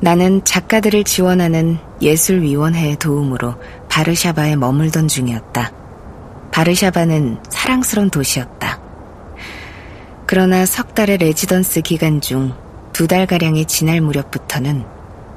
[0.00, 3.54] 나는 작가들을 지원하는 예술위원회의 도움으로
[3.88, 5.72] 바르샤바에 머물던 중이었다.
[6.52, 8.80] 바르샤바는 사랑스런 도시였다.
[10.26, 12.52] 그러나 석 달의 레지던스 기간 중
[13.00, 14.84] 두 달가량이 지날 무렵부터는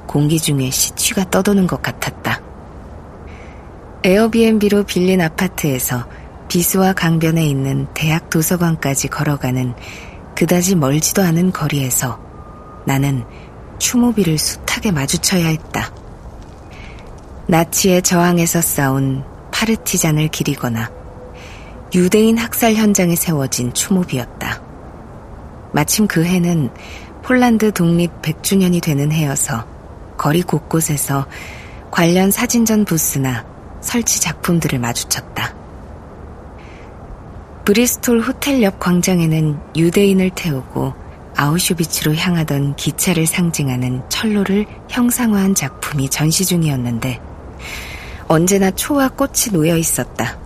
[0.06, 2.42] 공기 중에 시취가 떠도는 것 같았다.
[4.04, 6.06] 에어비앤비로 빌린 아파트에서
[6.48, 9.72] 비수와 강변에 있는 대학 도서관까지 걸어가는
[10.34, 12.20] 그다지 멀지도 않은 거리에서
[12.84, 13.24] 나는
[13.78, 15.92] 추모비를 숱하게 마주쳐야 했다.
[17.46, 20.90] 나치의 저항에서 싸운 파르티잔을 기리거나
[21.94, 24.62] 유대인 학살 현장에 세워진 추모비였다.
[25.72, 26.70] 마침 그 해는
[27.22, 29.66] 폴란드 독립 100주년이 되는 해여서
[30.16, 31.26] 거리 곳곳에서
[31.90, 33.44] 관련 사진전 부스나
[33.80, 35.54] 설치 작품들을 마주쳤다.
[37.64, 41.03] 브리스톨 호텔 옆 광장에는 유대인을 태우고
[41.36, 47.20] 아우슈비츠로 향하던 기차를 상징하는 철로를 형상화한 작품이 전시 중이었는데
[48.28, 50.38] 언제나 초와 꽃이 놓여 있었다.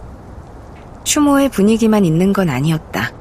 [1.04, 3.12] 추모의 분위기만 있는 건 아니었다.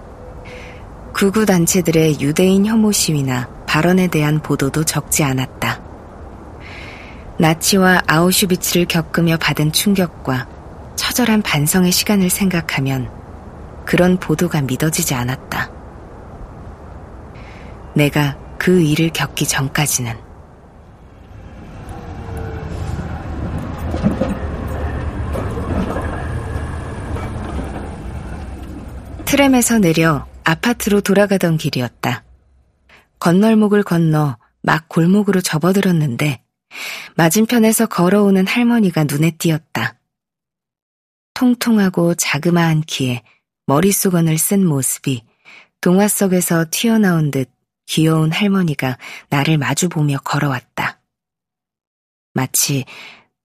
[1.13, 5.81] 극우 단체들의 유대인 혐오 시위나 발언에 대한 보도도 적지 않았다.
[7.39, 10.47] 나치와 아우슈비츠를 겪으며 받은 충격과
[10.95, 13.09] 처절한 반성의 시간을 생각하면
[13.85, 15.76] 그런 보도가 믿어지지 않았다.
[17.97, 20.15] 내가 그 일을 겪기 전까지는
[29.25, 32.23] 트램에서 내려 아파트로 돌아가던 길이었다.
[33.19, 36.43] 건널목을 건너 막 골목으로 접어들었는데
[37.15, 39.95] 맞은편에서 걸어오는 할머니가 눈에 띄었다.
[41.33, 43.23] 통통하고 자그마한 키에
[43.65, 45.23] 머릿수건을 쓴 모습이
[45.81, 47.56] 동화 속에서 튀어나온 듯
[47.87, 48.97] 귀여운 할머니가
[49.29, 51.01] 나를 마주보며 걸어왔다.
[52.33, 52.85] 마치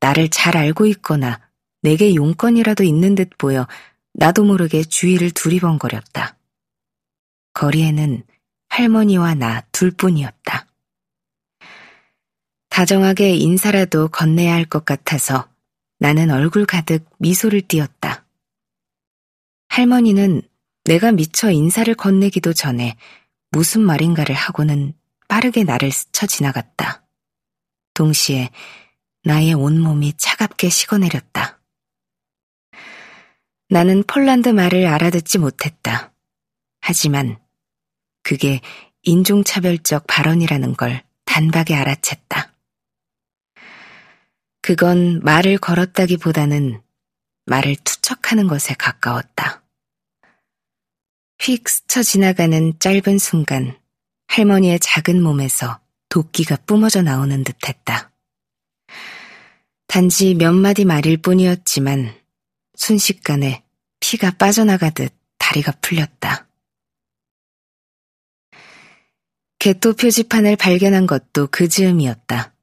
[0.01, 1.41] 나를 잘 알고 있거나
[1.81, 3.67] 내게 용건이라도 있는 듯 보여
[4.13, 6.37] 나도 모르게 주위를 두리번거렸다.
[7.55, 8.25] 거리에는
[8.69, 10.67] 할머니와 나 둘뿐이었다.
[12.69, 15.49] 다정하게 인사라도 건네야 할 것 같아서
[15.99, 18.25] 나는 얼굴 가득 미소를 띄었다.
[19.69, 20.43] 할머니는
[20.85, 22.97] 내가 미처 인사를 건네기도 전에
[23.53, 24.95] 무슨 말인가를 하고는
[25.29, 27.07] 빠르게 나를 스쳐 지나갔다.
[27.95, 28.51] 동시에
[29.25, 31.61] 나의 온몸이 차갑게 식어내렸다.
[33.69, 36.13] 나는 폴란드 말을 알아듣지 못했다.
[36.81, 37.39] 하지만
[38.23, 38.61] 그게
[39.03, 42.51] 인종차별적 발언이라는 걸 단박에 알아챘다.
[44.63, 46.81] 그건 말을 걸었다기보다는
[47.47, 49.62] 말을 투척하는 것에 가까웠다.
[51.45, 53.77] 휙 스쳐 지나가는 짧은 순간
[54.29, 58.13] 할머니의 작은 몸에서 도끼가 뿜어져 나오는 듯 했다.
[59.89, 62.15] 단지 몇 마디 말일 뿐이었지만
[62.77, 63.65] 순식간에
[63.99, 66.47] 피가 빠져나가듯 다리가 풀렸다.
[69.59, 72.55] 개토 표지판을 발견한 것도 그 즈음이었다.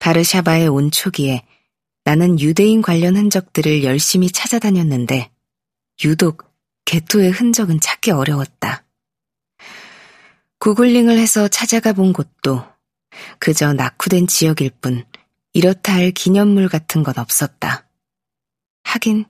[0.00, 1.46] 바르샤바에 온 초기에
[2.02, 5.30] 나는 유대인 관련 흔적들을 열심히 찾아다녔는데
[6.02, 6.49] 유독
[6.90, 8.84] 개토의 흔적은 찾기 어려웠다.
[10.58, 12.66] 구글링을 해서 찾아가 본 곳도
[13.38, 15.04] 그저 낙후된 지역일 뿐
[15.52, 17.88] 이렇다 할 기념물 같은 건 없었다.
[18.82, 19.24] 하긴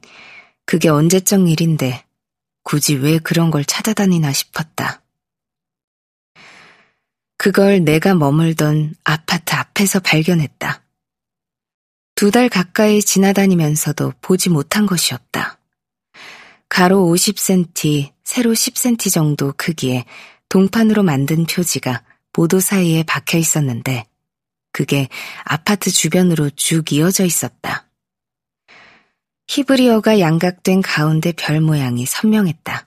[0.64, 2.06] 그게 언제적 일인데
[2.62, 5.02] 굳이 왜 그런 걸 찾아다니나 싶었다.
[7.36, 10.82] 그걸 내가 머물던 아파트 앞에서 발견했다.
[12.14, 15.59] 두 달 가까이 지나다니면서도 보지 못한 것이었다.
[16.70, 20.06] 가로 50cm, 세로 10cm 정도 크기의
[20.48, 24.06] 동판으로 만든 표지가 보도 사이에 박혀 있었는데
[24.72, 25.08] 그게
[25.44, 27.88] 아파트 주변으로 쭉 이어져 있었다.
[29.48, 32.86] 히브리어가 양각된 가운데 별 모양이 선명했다.